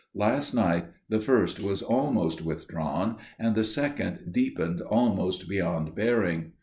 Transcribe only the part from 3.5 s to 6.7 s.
the second deepened almost beyond bearing.